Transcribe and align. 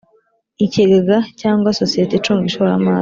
Ikigega 0.65 1.17
cyangwa 1.39 1.75
sosiyete 1.81 2.13
icunga 2.15 2.45
ishoramari 2.47 2.99